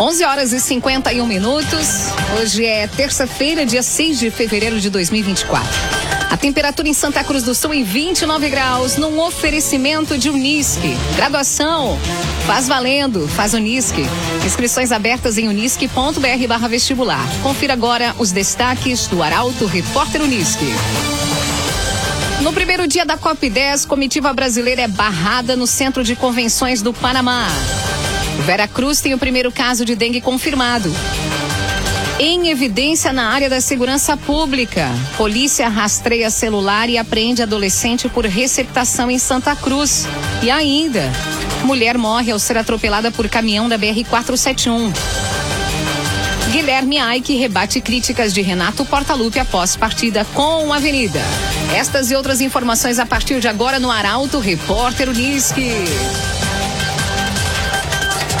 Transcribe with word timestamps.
11 0.00 0.24
horas 0.24 0.52
e 0.54 0.60
51 0.60 1.26
minutos. 1.26 2.06
Hoje 2.40 2.64
é 2.64 2.86
terça-feira, 2.86 3.66
dia 3.66 3.82
6 3.82 4.18
de 4.18 4.30
fevereiro 4.30 4.80
de 4.80 4.88
2024. 4.88 5.68
A 6.30 6.38
temperatura 6.38 6.88
em 6.88 6.94
Santa 6.94 7.22
Cruz 7.22 7.42
do 7.42 7.54
Sul 7.54 7.74
em 7.74 7.84
29 7.84 8.48
graus, 8.48 8.96
num 8.96 9.20
oferecimento 9.20 10.16
de 10.16 10.30
Unisque. 10.30 10.96
Graduação, 11.16 11.98
faz 12.46 12.66
valendo, 12.66 13.28
faz 13.28 13.52
Unisque. 13.52 14.06
Inscrições 14.46 14.90
abertas 14.90 15.36
em 15.36 15.48
unisque.br 15.48 16.46
barra 16.48 16.66
vestibular. 16.66 17.28
Confira 17.42 17.74
agora 17.74 18.14
os 18.18 18.32
destaques 18.32 19.06
do 19.06 19.22
Arauto 19.22 19.66
Repórter 19.66 20.22
Unisque. 20.22 20.72
No 22.40 22.54
primeiro 22.54 22.88
dia 22.88 23.04
da 23.04 23.18
COP10, 23.18 23.86
comitiva 23.86 24.32
brasileira 24.32 24.80
é 24.80 24.88
barrada 24.88 25.56
no 25.56 25.66
Centro 25.66 26.02
de 26.02 26.16
Convenções 26.16 26.80
do 26.80 26.90
Panamá. 26.90 27.46
Vera 28.40 28.66
Cruz 28.66 29.00
tem 29.00 29.14
o 29.14 29.18
primeiro 29.18 29.52
caso 29.52 29.84
de 29.84 29.94
dengue 29.94 30.20
confirmado. 30.20 30.92
Em 32.18 32.48
evidência 32.50 33.12
na 33.12 33.30
área 33.30 33.48
da 33.48 33.60
segurança 33.60 34.16
pública, 34.16 34.88
polícia 35.16 35.68
rastreia 35.68 36.30
celular 36.30 36.88
e 36.88 36.98
apreende 36.98 37.42
adolescente 37.42 38.08
por 38.08 38.26
receptação 38.26 39.10
em 39.10 39.18
Santa 39.18 39.56
Cruz. 39.56 40.06
E 40.42 40.50
ainda, 40.50 41.10
mulher 41.64 41.96
morre 41.96 42.30
ao 42.30 42.38
ser 42.38 42.58
atropelada 42.58 43.10
por 43.10 43.28
caminhão 43.28 43.68
da 43.68 43.78
BR-471. 43.78 44.92
Guilherme 46.50 46.98
Aike 46.98 47.36
rebate 47.36 47.80
críticas 47.80 48.34
de 48.34 48.42
Renato 48.42 48.84
Portaluppi 48.84 49.38
após 49.38 49.76
partida 49.76 50.26
com 50.34 50.72
a 50.72 50.76
Avenida. 50.76 51.20
Estas 51.74 52.10
e 52.10 52.16
outras 52.16 52.40
informações 52.40 52.98
a 52.98 53.06
partir 53.06 53.40
de 53.40 53.48
agora 53.48 53.78
no 53.78 53.90
Arauto 53.90 54.40
Repórter 54.40 55.08
Unisque. 55.08 55.72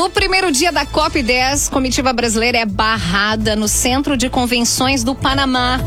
No 0.00 0.08
primeiro 0.08 0.50
dia 0.50 0.72
da 0.72 0.86
COP10, 0.86 1.68
comitiva 1.68 2.10
brasileira 2.10 2.56
é 2.56 2.64
barrada 2.64 3.54
no 3.54 3.68
Centro 3.68 4.16
de 4.16 4.30
Convenções 4.30 5.04
do 5.04 5.14
Panamá. 5.14 5.78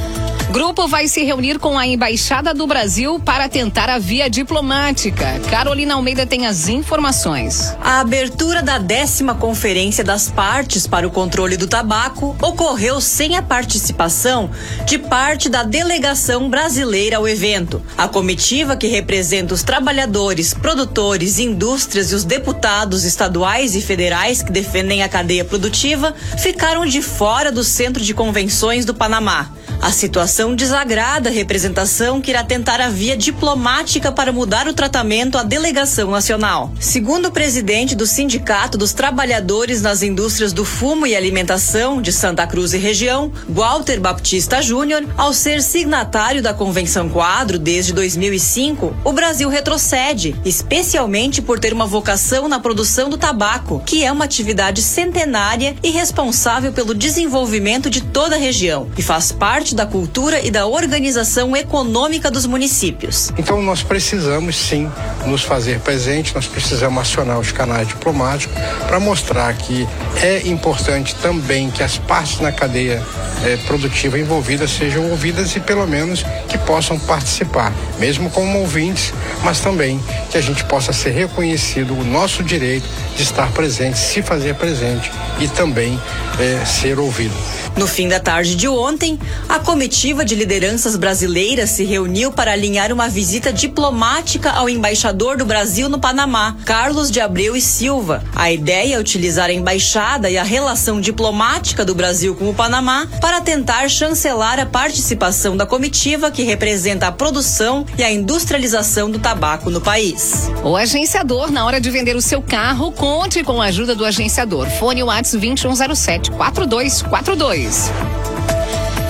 Grupo 0.53 0.87
vai 0.87 1.07
se 1.07 1.23
reunir 1.23 1.57
com 1.57 1.79
a 1.79 1.87
Embaixada 1.87 2.53
do 2.53 2.67
Brasil 2.67 3.19
para 3.19 3.49
tentar 3.49 3.89
a 3.89 3.97
via 3.97 4.29
diplomática. 4.29 5.39
Carolina 5.49 5.95
Almeida 5.95 6.27
tem 6.27 6.45
as 6.45 6.67
informações. 6.67 7.75
A 7.81 8.01
abertura 8.01 8.61
da 8.61 8.77
décima 8.77 9.33
Conferência 9.33 10.03
das 10.03 10.29
Partes 10.29 10.85
para 10.85 11.07
o 11.07 11.09
Controle 11.09 11.57
do 11.57 11.65
Tabaco 11.65 12.35
ocorreu 12.39 13.01
sem 13.01 13.35
a 13.35 13.41
participação 13.41 14.51
de 14.85 14.99
parte 14.99 15.49
da 15.49 15.63
delegação 15.63 16.47
brasileira 16.51 17.17
ao 17.17 17.27
evento. 17.27 17.81
A 17.97 18.07
comitiva, 18.07 18.77
que 18.77 18.85
representa 18.85 19.55
os 19.55 19.63
trabalhadores, 19.63 20.53
produtores, 20.53 21.39
indústrias 21.39 22.11
e 22.11 22.15
os 22.15 22.23
deputados 22.23 23.05
estaduais 23.05 23.75
e 23.75 23.81
federais 23.81 24.43
que 24.43 24.51
defendem 24.51 25.01
a 25.01 25.09
cadeia 25.09 25.43
produtiva, 25.43 26.13
ficaram 26.37 26.85
de 26.85 27.01
fora 27.01 27.51
do 27.51 27.63
Centro 27.63 28.03
de 28.03 28.13
Convenções 28.13 28.85
do 28.85 28.93
Panamá. 28.93 29.49
A 29.83 29.91
situação 29.91 30.55
desagrada 30.55 31.27
a 31.27 31.31
representação 31.31 32.21
que 32.21 32.31
irá 32.31 32.41
tentar 32.41 32.79
a 32.79 32.87
via 32.87 33.17
diplomática 33.17 34.13
para 34.13 34.31
mudar 34.31 34.65
o 34.65 34.73
tratamento 34.73 35.37
à 35.37 35.43
delegação 35.43 36.09
nacional. 36.09 36.71
Segundo 36.79 37.25
o 37.25 37.31
presidente 37.31 37.93
do 37.93 38.07
Sindicato 38.07 38.77
dos 38.77 38.93
Trabalhadores 38.93 39.81
nas 39.81 40.01
Indústrias 40.01 40.53
do 40.53 40.63
Fumo 40.63 41.05
e 41.05 41.13
Alimentação 41.13 42.01
de 42.01 42.13
Santa 42.13 42.47
Cruz 42.47 42.73
e 42.73 42.77
região, 42.77 43.29
Walter 43.49 43.99
Baptista 43.99 44.61
Júnior, 44.61 45.05
ao 45.17 45.33
ser 45.33 45.61
signatário 45.61 46.41
da 46.41 46.53
Convenção 46.53 47.09
Quadro 47.09 47.59
desde 47.59 47.91
2005, 47.91 48.95
o 49.03 49.11
Brasil 49.11 49.49
retrocede, 49.49 50.33
especialmente 50.45 51.41
por 51.41 51.59
ter 51.59 51.73
uma 51.73 51.85
vocação 51.85 52.47
na 52.47 52.57
produção 52.57 53.09
do 53.09 53.17
tabaco, 53.17 53.83
que 53.85 54.01
é 54.01 54.09
uma 54.09 54.23
atividade 54.23 54.81
centenária 54.81 55.75
e 55.83 55.89
responsável 55.89 56.71
pelo 56.71 56.95
desenvolvimento 56.95 57.89
de 57.89 57.99
toda 57.99 58.37
a 58.37 58.39
região 58.39 58.89
e 58.97 59.01
faz 59.01 59.33
parte 59.33 59.72
da 59.73 59.85
cultura 59.85 60.39
e 60.45 60.51
da 60.51 60.65
organização 60.65 61.55
econômica 61.55 62.29
dos 62.29 62.45
municípios. 62.45 63.31
Então 63.37 63.61
nós 63.61 63.83
precisamos 63.83 64.55
sim 64.55 64.91
nos 65.25 65.43
fazer 65.43 65.79
presente, 65.79 66.33
nós 66.35 66.47
precisamos 66.47 67.01
acionar 67.01 67.39
os 67.39 67.51
canais 67.51 67.87
diplomáticos 67.87 68.55
para 68.87 68.99
mostrar 68.99 69.53
que 69.55 69.87
é 70.21 70.47
importante 70.47 71.15
também 71.15 71.69
que 71.71 71.83
as 71.83 71.97
partes 71.97 72.39
na 72.39 72.51
cadeia 72.51 73.03
eh, 73.43 73.57
produtiva 73.65 74.17
envolvidas 74.17 74.71
sejam 74.71 75.09
ouvidas 75.09 75.55
e 75.55 75.59
pelo 75.59 75.87
menos 75.87 76.23
que 76.47 76.57
possam 76.59 76.97
participar, 76.99 77.73
mesmo 77.99 78.29
como 78.29 78.59
ouvintes, 78.59 79.13
mas 79.43 79.59
também 79.59 79.99
que 80.29 80.37
a 80.37 80.41
gente 80.41 80.63
possa 80.65 80.93
ser 80.93 81.11
reconhecido 81.11 81.93
o 81.93 82.03
nosso 82.03 82.43
direito 82.43 82.87
de 83.15 83.23
estar 83.23 83.51
presente, 83.51 83.97
se 83.97 84.21
fazer 84.21 84.55
presente 84.55 85.11
e 85.39 85.47
também 85.47 85.99
eh, 86.39 86.63
ser 86.65 86.99
ouvido. 86.99 87.33
No 87.75 87.87
fim 87.87 88.07
da 88.07 88.19
tarde 88.19 88.55
de 88.55 88.67
ontem, 88.67 89.19
a 89.49 89.57
comitiva 89.59 90.23
de 90.23 90.35
lideranças 90.35 90.95
brasileiras 90.95 91.71
se 91.71 91.83
reuniu 91.83 92.31
para 92.31 92.51
alinhar 92.51 92.91
uma 92.91 93.09
visita 93.09 93.51
diplomática 93.51 94.51
ao 94.51 94.69
embaixador 94.69 95.37
do 95.37 95.45
Brasil 95.45 95.89
no 95.89 95.99
Panamá, 95.99 96.55
Carlos 96.65 97.09
de 97.09 97.19
Abreu 97.19 97.55
e 97.55 97.61
Silva. 97.61 98.23
A 98.35 98.51
ideia 98.51 98.95
é 98.95 98.99
utilizar 98.99 99.49
a 99.49 99.53
embaixada 99.53 100.29
e 100.29 100.37
a 100.37 100.43
relação 100.43 101.01
diplomática 101.01 101.83
do 101.83 101.95
Brasil 101.95 102.35
com 102.35 102.47
o 102.49 102.53
Panamá 102.53 103.07
para 103.19 103.41
tentar 103.41 103.89
chancelar 103.89 104.59
a 104.59 104.65
participação 104.67 105.57
da 105.57 105.65
comitiva 105.65 106.29
que 106.29 106.43
representa 106.43 107.07
a 107.07 107.11
produção 107.11 107.85
e 107.97 108.03
a 108.03 108.11
industrialização 108.11 109.09
do 109.09 109.17
tabaco 109.17 109.71
no 109.71 109.81
país. 109.81 110.49
O 110.63 110.77
agenciador, 110.77 111.51
na 111.51 111.65
hora 111.65 111.81
de 111.81 111.89
vender 111.89 112.15
o 112.15 112.21
seu 112.21 112.41
carro, 112.41 112.91
conte 112.91 113.43
com 113.43 113.59
a 113.59 113.65
ajuda 113.65 113.95
do 113.95 114.05
agenciador. 114.05 114.69
Fone 114.69 115.01
Whats 115.01 115.31
2107 115.31 116.22
4242. 116.31 117.91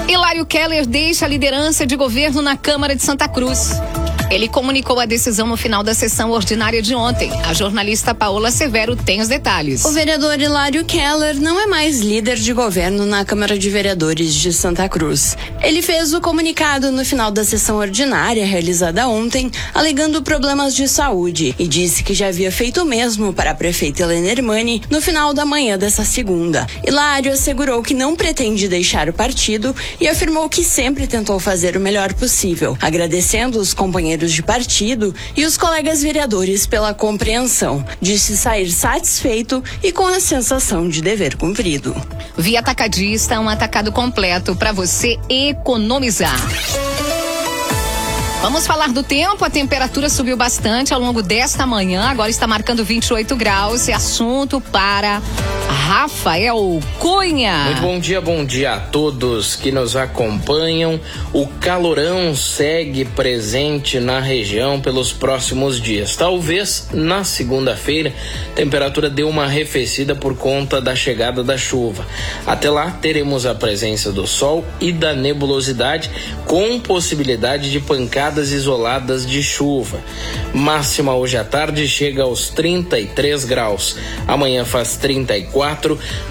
Hilário 0.08 0.46
Keller 0.46 0.86
deixa 0.86 1.26
a 1.26 1.30
liderança 1.30 1.86
de 1.86 1.96
governo 1.96 2.42
na 2.42 2.58
Câmara 2.58 2.96
de 2.96 3.04
Santa 3.04 3.28
Cruz. 3.28 3.82
Ele 4.30 4.48
comunicou 4.48 5.00
a 5.00 5.06
decisão 5.06 5.48
no 5.48 5.58
final 5.58 5.84
da 5.84 5.94
sessão 5.94 6.32
ordinária 6.32 6.82
de 6.82 6.96
ontem. 6.96 7.32
A 7.44 7.54
jornalista 7.54 8.16
Paola 8.16 8.52
Severo 8.52 8.96
tem 8.96 9.22
os 9.22 9.28
detalhes. 9.28 9.86
O 9.86 9.92
vereador 9.92 10.40
Hilário 10.40 10.84
Keller 10.86 11.40
não 11.40 11.60
é 11.60 11.68
mais 11.68 12.00
líder 12.00 12.38
de 12.38 12.54
governo 12.54 13.06
na 13.06 13.24
Câmara 13.24 13.58
de 13.58 13.70
Vereadores 13.70 14.34
de 14.34 14.52
Santa 14.52 14.90
Cruz. 14.90 15.38
Ele 15.62 15.82
fez 15.82 16.14
o 16.14 16.22
comunicado 16.22 16.92
no 16.92 17.06
final 17.06 17.30
da 17.30 17.44
sessão 17.44 17.78
ordinária 17.78 18.46
realizada 18.46 19.08
ontem, 19.08 19.52
alegando 19.74 20.22
problemas 20.22 20.76
de 20.76 20.88
saúde 20.88 21.56
e 21.60 21.68
disse 21.68 22.04
que 22.04 22.14
já 22.14 22.28
havia 22.28 22.52
feito 22.52 22.82
o 22.82 22.86
mesmo 22.86 23.34
para 23.34 23.52
a 23.52 23.56
prefeita 23.56 24.04
Helena 24.04 24.30
Hermani 24.30 24.82
no 24.90 25.02
final 25.02 25.34
da 25.34 25.46
manhã 25.46 25.78
dessa 25.78 26.04
segunda. 26.04 26.66
Hilário 26.86 27.34
assegurou 27.34 27.82
que 27.84 27.94
não 27.94 28.16
pretende 28.16 28.68
deixar 28.68 29.10
o 29.10 29.14
partido 29.14 29.76
e 30.00 30.08
afirmou 30.08 30.50
que 30.50 30.64
sempre 30.64 31.08
tentou 31.08 31.40
fazer 31.40 31.78
o 31.78 31.80
melhor 31.80 32.14
possível, 32.14 32.78
agradecendo 32.82 33.60
os 33.60 33.74
companheiros 33.74 34.23
companheiros 34.24 34.32
de 34.32 34.42
partido 34.42 35.14
e 35.36 35.46
os 35.46 35.58
colegas 35.58 36.02
vereadores 36.02 36.66
pela 36.66 36.94
compreensão. 36.94 37.86
Disse 38.02 38.38
sair 38.38 38.72
satisfeito 38.72 39.64
e 39.82 39.92
com 39.92 40.08
a 40.08 40.20
sensação 40.20 40.88
de 40.88 41.02
dever 41.02 41.36
cumprido. 41.36 41.96
Via 42.38 42.60
Atacadista, 42.60 43.40
um 43.40 43.50
atacado 43.50 43.92
completo 43.92 44.56
para 44.56 44.72
você 44.72 45.20
economizar. 45.30 46.40
Vamos 48.42 48.68
falar 48.68 48.90
do 48.90 49.04
tempo. 49.04 49.44
A 49.46 49.50
temperatura 49.50 50.10
subiu 50.10 50.36
bastante 50.36 50.94
ao 50.94 51.00
longo 51.00 51.22
desta 51.22 51.66
manhã. 51.66 52.04
Agora 52.04 52.30
está 52.30 52.46
marcando 52.46 52.84
28 52.84 53.36
graus. 53.36 53.88
É 53.88 53.94
assunto 53.94 54.60
para 54.60 55.22
Rafael 55.74 56.80
Cunha. 57.00 57.66
Muito 57.66 57.82
bom 57.82 58.00
dia, 58.00 58.22
bom 58.22 58.46
dia 58.46 58.74
a 58.74 58.80
todos 58.80 59.56
que 59.56 59.72
nos 59.72 59.96
acompanham. 59.96 61.00
O 61.34 61.48
calorão 61.48 62.36
segue 62.36 63.06
presente 63.06 64.00
na 64.00 64.20
região 64.20 64.80
pelos 64.80 65.12
próximos 65.12 65.82
dias. 65.82 66.16
Talvez 66.16 66.90
na 66.94 67.24
segunda-feira 67.24 68.14
a 68.52 68.56
temperatura 68.56 69.10
dê 69.10 69.24
uma 69.24 69.44
arrefecida 69.44 70.16
por 70.16 70.36
conta 70.36 70.80
da 70.80 70.96
chegada 70.96 71.44
da 71.44 71.58
chuva. 71.58 72.06
Até 72.46 72.70
lá 72.70 72.92
teremos 72.92 73.46
a 73.46 73.54
presença 73.54 74.12
do 74.12 74.26
sol 74.26 74.64
e 74.80 74.92
da 74.92 75.14
nebulosidade 75.14 76.10
com 76.46 76.80
possibilidade 76.80 77.72
de 77.72 77.80
pancada 77.80 78.14
pancadas 78.14 78.52
isoladas 78.52 79.26
de 79.26 79.42
chuva. 79.42 80.00
Máxima 80.54 81.16
hoje 81.16 81.36
à 81.36 81.44
tarde 81.44 81.88
chega 81.88 82.24
aos 82.24 82.50
33 82.50 83.44
graus. 83.46 83.98
Amanhã 84.28 84.64
faz 84.66 84.98
34, 84.98 85.63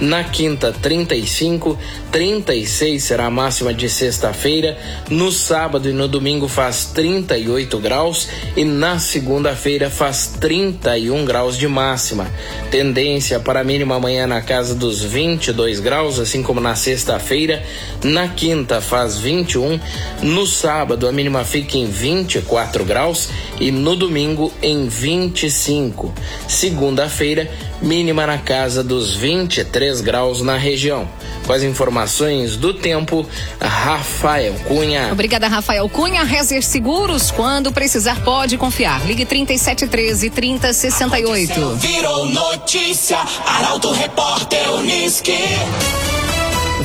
na 0.01 0.25
quinta 0.25 0.73
35, 0.73 1.79
36 2.11 3.03
será 3.03 3.27
a 3.27 3.31
máxima 3.31 3.73
de 3.73 3.89
sexta-feira. 3.89 4.77
No 5.09 5.33
sábado 5.33 5.89
e 5.89 5.93
no 5.93 6.07
domingo 6.07 6.49
faz 6.49 6.87
38 6.87 7.79
graus 7.79 8.29
e 8.57 8.65
na 8.65 8.99
segunda-feira 8.99 9.89
faz 9.91 10.35
31 10.41 11.25
graus 11.25 11.57
de 11.57 11.67
máxima. 11.67 12.31
Tendência 12.71 13.41
para 13.41 13.61
a 13.61 13.65
mínima 13.65 13.97
amanhã 13.97 14.27
na 14.27 14.41
casa 14.41 14.75
dos 14.75 15.03
22 15.03 15.81
graus, 15.81 16.19
assim 16.19 16.43
como 16.43 16.61
na 16.61 16.75
sexta-feira. 16.75 17.63
Na 18.03 18.29
quinta 18.29 18.81
faz 18.81 19.19
21, 19.19 19.81
no 20.23 20.47
sábado 20.47 21.09
a 21.09 21.13
mínima 21.13 21.45
fica 21.45 21.77
em 21.77 21.87
24 21.87 22.85
graus 22.85 23.29
e 23.61 23.71
no 23.71 23.97
domingo 23.97 24.53
em 24.63 24.89
25. 24.89 26.13
Segunda-feira, 26.49 27.51
mínima 27.81 28.27
na 28.27 28.39
casa 28.39 28.83
dos 28.83 29.15
23 29.23 30.01
graus 30.01 30.43
na 30.43 30.57
região. 30.57 31.09
Com 31.47 31.53
as 31.53 31.63
informações 31.63 32.57
do 32.57 32.75
tempo, 32.75 33.25
Rafael 33.61 34.53
Cunha. 34.67 35.11
Obrigada, 35.13 35.47
Rafael 35.47 35.89
Cunha. 35.89 36.25
Rezer 36.25 36.61
Seguros, 36.65 37.31
quando 37.31 37.71
precisar, 37.71 38.25
pode 38.25 38.59
confiar. 38.59 39.07
Ligue 39.07 39.25
3713 39.25 40.29
3068. 40.29 41.77
Virou 41.77 42.27
notícia, 42.27 43.19
Arauto 43.47 43.93
Repórter 43.93 44.73
Uniski. 44.73 45.39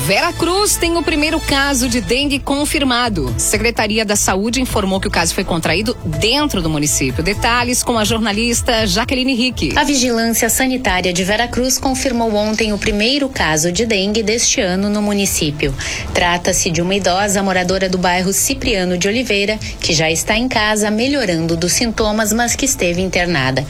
Vera 0.07 0.31
Cruz 0.31 0.77
tem 0.77 0.95
o 0.95 1.03
primeiro 1.03 1.37
caso 1.37 1.89
de 1.89 1.99
dengue 1.99 2.39
confirmado. 2.39 3.35
Secretaria 3.37 4.05
da 4.05 4.15
Saúde 4.15 4.61
informou 4.61 5.01
que 5.01 5.07
o 5.09 5.11
caso 5.11 5.35
foi 5.35 5.43
contraído 5.43 5.97
dentro 6.05 6.61
do 6.61 6.69
município. 6.69 7.21
Detalhes 7.21 7.83
com 7.83 7.97
a 7.97 8.05
jornalista 8.05 8.87
Jaqueline 8.87 9.35
Rick. 9.35 9.77
A 9.77 9.83
Vigilância 9.83 10.49
Sanitária 10.49 11.11
de 11.11 11.25
Vera 11.25 11.45
Cruz 11.45 11.77
confirmou 11.77 12.33
ontem 12.33 12.71
o 12.71 12.77
primeiro 12.77 13.27
caso 13.27 13.69
de 13.69 13.85
dengue 13.85 14.23
deste 14.23 14.61
ano 14.61 14.89
no 14.89 15.01
município. 15.01 15.75
Trata-se 16.13 16.71
de 16.71 16.81
uma 16.81 16.95
idosa 16.95 17.43
moradora 17.43 17.89
do 17.89 17.97
bairro 17.97 18.31
Cipriano 18.31 18.97
de 18.97 19.09
Oliveira, 19.09 19.59
que 19.81 19.93
já 19.93 20.09
está 20.09 20.37
em 20.37 20.47
casa 20.47 20.89
melhorando 20.89 21.57
dos 21.57 21.73
sintomas, 21.73 22.31
mas 22.31 22.55
que 22.55 22.63
esteve 22.63 23.01
internada. 23.01 23.67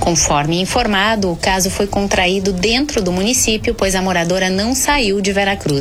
Conforme 0.00 0.58
informado, 0.58 1.30
o 1.30 1.36
caso 1.36 1.68
foi 1.68 1.86
contraído 1.86 2.54
dentro 2.54 3.02
do 3.02 3.12
município, 3.12 3.74
pois 3.74 3.94
a 3.94 4.00
moradora 4.00 4.48
não 4.48 4.74
saiu 4.74 5.20
de 5.20 5.30
Veracruz. 5.30 5.79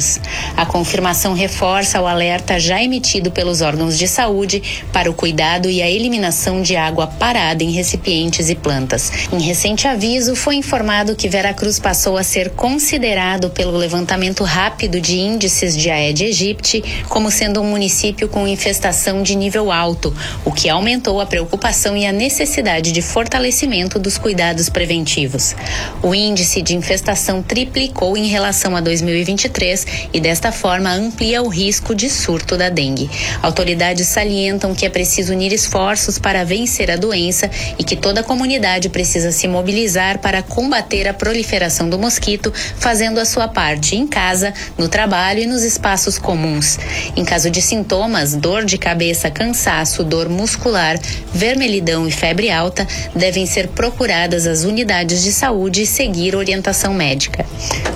A 0.57 0.66
confirmação 0.66 1.34
reforça 1.34 2.01
o 2.01 2.06
alerta 2.06 2.60
já 2.60 2.84
emitido 2.84 3.31
pelos 3.31 3.62
órgãos 3.62 3.98
de 3.98 4.07
saúde 4.07 4.62
para 4.92 5.10
o 5.10 5.13
cuidado 5.13 5.69
e 5.69 5.81
a 5.81 5.90
eliminação 5.90 6.62
de 6.62 6.75
água 6.75 7.07
parada 7.07 7.63
em 7.63 7.72
recipientes 7.72 8.50
e 8.50 8.56
plantas. 8.56 9.12
Em 9.31 9.42
recente 9.42 9.88
aviso, 9.88 10.36
foi 10.36 10.56
informado 10.56 11.16
que 11.16 11.30
Veracruz 11.30 11.80
passou 11.80 12.18
a 12.18 12.24
ser 12.24 12.50
considerado 12.50 13.50
pelo 13.50 13.78
levantamento 13.78 14.44
rápido 14.44 15.00
de 15.00 15.18
índices 15.18 15.78
de 15.78 15.90
Aedes 15.90 16.19
aegypti 16.19 16.84
como 17.07 17.31
sendo 17.31 17.62
um 17.62 17.66
município 17.66 18.28
com 18.28 18.48
infestação 18.48 19.24
de 19.24 19.36
nível 19.36 19.72
alto, 19.72 20.13
o 20.44 20.52
que 20.52 20.68
aumentou 20.68 21.22
a 21.22 21.25
preocupação 21.25 21.95
e 21.95 22.06
a 22.06 22.12
necessidade 22.12 22.92
de 22.92 23.02
fortalecimento 23.02 23.98
do 23.98 24.10
dos 24.10 24.18
cuidados 24.18 24.69
preventivos. 24.69 25.56
O 26.02 26.16
índice 26.16 26.63
de 26.63 26.75
infestação 26.75 27.44
triplicou 27.44 28.18
em 28.18 28.25
relação 28.25 28.75
a 28.75 28.81
2023 28.81 29.86
e, 30.13 30.19
desta 30.19 30.51
forma, 30.51 30.91
amplia 30.91 31.41
o 31.41 31.47
risco 31.47 31.95
de 31.95 32.09
surto 32.09 32.57
da 32.57 32.69
dengue. 32.69 33.09
Autoridades 33.41 34.07
salientam 34.07 34.74
que 34.74 34.86
é 34.86 34.89
preciso 34.89 35.33
unir 35.33 35.51
esforços 35.51 36.18
para 36.19 36.44
vencer 36.44 36.91
a 36.91 36.95
doença 36.95 37.50
e 37.77 37.83
que 37.83 37.95
toda 37.95 38.21
a 38.21 38.24
comunidade 38.24 38.89
precisa 38.89 39.31
se 39.31 39.47
mobilizar 39.47 40.19
para 40.19 40.41
combater 40.41 41.07
a 41.07 41.13
proliferação 41.13 41.89
do 41.89 41.97
mosquito, 41.97 42.53
fazendo 42.77 43.19
a 43.19 43.25
sua 43.25 43.47
parte 43.47 43.95
em 43.95 44.07
casa, 44.07 44.53
no 44.77 44.88
trabalho 44.88 45.41
e 45.41 45.47
nos 45.47 45.63
espaços 45.63 46.18
comuns. 46.18 46.77
Em 47.15 47.25
caso 47.25 47.50
de 47.50 47.62
sintomas, 47.62 48.35
dor 48.35 48.65
de 48.65 48.77
cabeça, 48.77 49.30
cansaço, 49.30 50.03
dor 50.03 50.30
muscular, 50.30 51.00
vermelhidão 51.33 52.07
e 52.07 52.12
febre 52.12 52.50
alta, 52.50 52.88
devem 53.15 53.45
ser 53.45 53.69
procuradas 53.69 54.45
as 54.45 54.63
unidades 54.63 55.24
de 55.24 55.31
saúde 55.31 55.83
e 55.83 55.88
seguir 55.88 56.35
orientação 56.35 56.94
médica. 56.94 57.45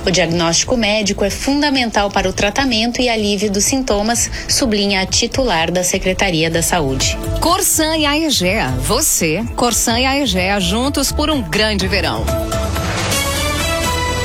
O 0.06 0.10
diagnóstico 0.10 0.76
médico 0.76 1.24
é 1.24 1.30
fundamental 1.30 1.83
para 2.10 2.28
o 2.28 2.32
tratamento 2.32 3.00
e 3.00 3.08
alívio 3.08 3.50
dos 3.50 3.64
sintomas, 3.64 4.30
sublinha 4.48 5.00
a 5.00 5.06
titular 5.06 5.70
da 5.70 5.82
Secretaria 5.82 6.50
da 6.50 6.62
Saúde. 6.62 7.16
Corsan 7.40 7.96
e 7.96 8.06
Aegea. 8.06 8.68
Você, 8.80 9.44
Corsan 9.56 10.00
e 10.00 10.06
Aegea, 10.06 10.60
juntos 10.60 11.12
por 11.12 11.30
um 11.30 11.42
grande 11.42 11.86
verão. 11.86 12.24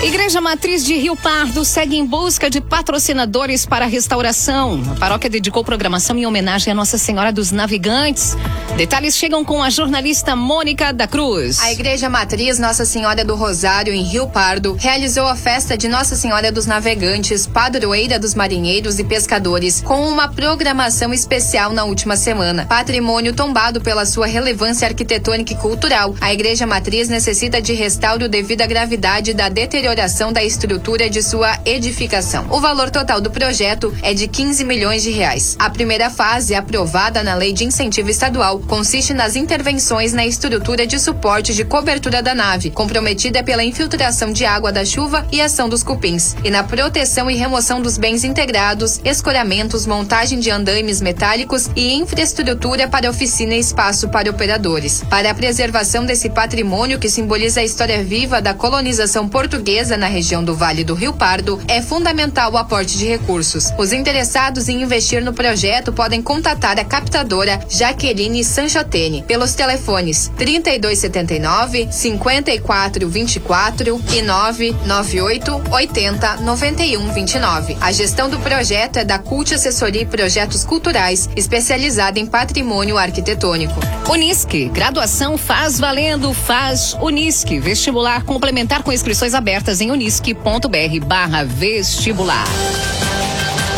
Igreja 0.01 0.39
Matriz 0.39 0.85
de 0.85 0.95
Rio 0.95 1.13
Pardo 1.13 1.65
segue 1.65 1.97
em 1.97 2.05
busca 2.05 2.49
de 2.49 2.61
patrocinadores 2.61 3.65
para 3.65 3.83
a 3.83 3.87
restauração. 3.87 4.81
A 4.91 4.95
paróquia 4.97 5.29
dedicou 5.29 5.61
programação 5.61 6.17
em 6.17 6.25
homenagem 6.25 6.71
à 6.71 6.75
Nossa 6.75 6.97
Senhora 6.97 7.33
dos 7.33 7.51
Navegantes. 7.51 8.33
Detalhes 8.77 9.17
chegam 9.17 9.43
com 9.43 9.61
a 9.61 9.69
jornalista 9.69 10.37
Mônica 10.37 10.93
da 10.93 11.05
Cruz. 11.05 11.59
A 11.59 11.73
Igreja 11.73 12.07
Matriz 12.07 12.57
Nossa 12.57 12.85
Senhora 12.85 13.25
do 13.25 13.35
Rosário, 13.35 13.93
em 13.93 14.03
Rio 14.03 14.29
Pardo, 14.29 14.73
realizou 14.79 15.27
a 15.27 15.35
festa 15.35 15.77
de 15.77 15.89
Nossa 15.89 16.15
Senhora 16.15 16.49
dos 16.49 16.65
Navegantes, 16.65 17.45
padroeira 17.45 18.17
dos 18.17 18.33
marinheiros 18.33 18.99
e 18.99 19.03
pescadores, 19.03 19.81
com 19.81 20.07
uma 20.07 20.29
programação 20.29 21.13
especial 21.13 21.73
na 21.73 21.83
última 21.83 22.15
semana. 22.15 22.65
Patrimônio 22.65 23.33
tombado 23.33 23.81
pela 23.81 24.05
sua 24.05 24.27
relevância 24.27 24.87
arquitetônica 24.87 25.51
e 25.51 25.57
cultural, 25.57 26.15
a 26.21 26.31
Igreja 26.31 26.65
Matriz 26.65 27.09
necessita 27.09 27.61
de 27.61 27.73
restauro 27.73 28.29
devido 28.29 28.61
à 28.61 28.65
gravidade 28.65 29.33
da 29.33 29.49
deterioração 29.49 29.88
deterioração 29.89 30.31
da 30.31 30.43
estrutura 30.43 31.09
de 31.09 31.23
sua 31.23 31.57
edificação. 31.65 32.45
O 32.51 32.59
valor 32.59 32.91
total 32.91 33.19
do 33.19 33.31
projeto 33.31 33.95
é 34.03 34.13
de 34.13 34.27
15 34.27 34.63
milhões 34.63 35.01
de 35.01 35.09
reais. 35.09 35.55
A 35.57 35.69
primeira 35.69 36.11
fase, 36.11 36.53
aprovada 36.53 37.23
na 37.23 37.33
Lei 37.33 37.53
de 37.53 37.63
Incentivo 37.63 38.09
Estadual, 38.09 38.59
consiste 38.59 39.13
nas 39.13 39.35
intervenções 39.35 40.13
na 40.13 40.25
estrutura 40.25 40.85
de 40.85 40.99
suporte 40.99 41.55
de 41.55 41.65
cobertura 41.65 42.21
da 42.21 42.35
nave, 42.35 42.69
comprometida 42.69 43.43
pela 43.43 43.63
infiltração 43.63 44.31
de 44.31 44.45
água 44.45 44.71
da 44.71 44.85
chuva 44.85 45.25
e 45.31 45.41
ação 45.41 45.67
dos 45.67 45.81
cupins, 45.81 46.35
e 46.43 46.51
na 46.51 46.63
proteção 46.63 47.29
e 47.29 47.35
remoção 47.35 47.81
dos 47.81 47.97
bens 47.97 48.23
integrados, 48.23 48.99
escoramentos, 49.03 49.87
montagem 49.87 50.39
de 50.39 50.51
andaimes 50.51 51.01
metálicos 51.01 51.69
e 51.75 51.93
infraestrutura 51.95 52.87
para 52.87 53.09
oficina 53.09 53.55
e 53.55 53.59
espaço 53.59 54.09
para 54.09 54.29
operadores. 54.29 55.03
Para 55.09 55.31
a 55.31 55.35
preservação 55.35 56.05
desse 56.05 56.29
patrimônio 56.29 56.99
que 56.99 57.09
simboliza 57.09 57.61
a 57.61 57.63
história 57.63 58.03
viva 58.03 58.41
da 58.41 58.53
colonização 58.53 59.27
portuguesa 59.27 59.78
na 59.87 60.07
região 60.07 60.43
do 60.43 60.53
Vale 60.53 60.83
do 60.83 60.93
Rio 60.93 61.13
Pardo, 61.13 61.61
é 61.65 61.81
fundamental 61.81 62.51
o 62.51 62.57
aporte 62.57 62.97
de 62.97 63.05
recursos. 63.05 63.71
Os 63.77 63.93
interessados 63.93 64.67
em 64.67 64.81
investir 64.81 65.23
no 65.23 65.33
projeto 65.33 65.93
podem 65.93 66.21
contatar 66.21 66.77
a 66.77 66.83
captadora 66.83 67.61
Jaqueline 67.69 68.43
Sanchotene 68.43 69.23
pelos 69.23 69.53
telefones 69.53 70.29
3279 70.37 71.87
5424 71.89 74.01
e 74.13 74.21
998 74.21 75.63
80 75.71 76.35
91 76.37 77.13
29. 77.13 77.77
A 77.79 77.91
gestão 77.93 78.29
do 78.29 78.39
projeto 78.39 78.97
é 78.97 79.05
da 79.05 79.17
Cult 79.17 79.53
Assessoria 79.53 80.01
e 80.01 80.05
Projetos 80.05 80.65
Culturais, 80.65 81.29
especializada 81.37 82.19
em 82.19 82.25
patrimônio 82.25 82.97
arquitetônico. 82.97 83.79
Unisque, 84.09 84.67
graduação 84.69 85.37
faz 85.37 85.79
valendo, 85.79 86.33
faz 86.33 86.97
Unisque, 86.99 87.59
vestibular 87.59 88.23
complementar 88.23 88.83
com 88.83 88.91
inscrições 88.91 89.33
abertas 89.33 89.68
em 89.69 89.91
unisque.br 89.91 91.05
barra 91.05 91.43
vestibular. 91.43 92.47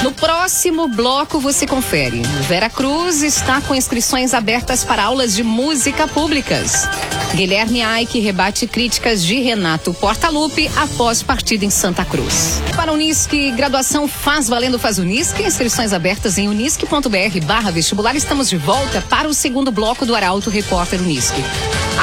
No 0.02 0.12
próximo 0.12 0.88
bloco 0.88 1.40
você 1.40 1.68
confere. 1.68 2.22
Vera 2.48 2.70
Cruz 2.70 3.22
está 3.22 3.62
com 3.62 3.76
inscrições 3.76 4.34
abertas 4.34 4.84
para 4.84 5.04
aulas 5.04 5.36
de 5.36 5.44
música 5.44 6.08
públicas. 6.08 6.88
Guilherme 7.36 7.84
Aike 7.84 8.20
rebate 8.20 8.66
críticas 8.66 9.24
de 9.24 9.40
Renato 9.42 9.94
Portaluppi 9.94 10.72
após 10.76 11.22
partida 11.22 11.66
em 11.66 11.70
Santa 11.70 12.04
Cruz. 12.04 12.62
Para 12.76 12.92
Unisque, 12.92 13.52
graduação 13.52 14.08
faz 14.08 14.50
valendo 14.50 14.80
faz 14.80 14.98
Unisque, 14.98 15.44
inscrições 15.44 15.94
abertas 15.94 16.38
em 16.38 16.48
unisque.br 16.48 17.46
barra 17.46 17.70
vestibular. 17.70 18.16
Estamos 18.16 18.50
de 18.50 18.58
volta 18.58 19.02
para 19.02 19.28
o 19.28 19.34
segundo 19.34 19.72
bloco 19.72 20.06
do 20.06 20.16
Arauto 20.16 20.50
Repórter 20.50 21.00
Unisque. 21.00 21.44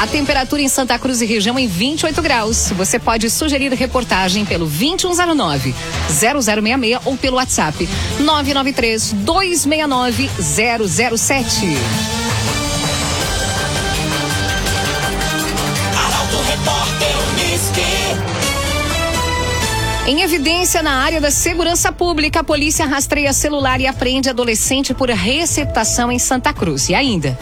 A 0.01 0.07
temperatura 0.07 0.63
em 0.63 0.69
Santa 0.69 0.97
Cruz 0.97 1.21
e 1.21 1.27
região 1.27 1.59
em 1.59 1.67
28 1.67 2.23
graus. 2.23 2.71
Você 2.77 3.01
pode 3.01 3.29
sugerir 3.29 3.73
reportagem 3.73 4.45
pelo 4.45 4.65
2109 4.65 5.75
0066 6.09 7.01
ou 7.05 7.17
pelo 7.17 7.37
WhatsApp 7.37 7.89
993 8.21 9.13
269 9.13 10.31
007. 10.39 11.77
Em 20.07 20.23
evidência 20.23 20.81
na 20.81 21.03
área 21.03 21.21
da 21.21 21.33
segurança 21.33 21.91
pública, 21.91 22.41
a 22.41 22.45
polícia 22.45 22.87
rastreia 22.87 23.33
celular 23.33 23.81
e 23.81 23.89
apreende 23.89 24.31
adolescente 24.31 24.95
por 24.95 25.11
receptação 25.11 26.11
em 26.13 26.21
Santa 26.21 26.53
Cruz. 26.53 26.89
E 26.89 26.95
ainda, 26.95 27.37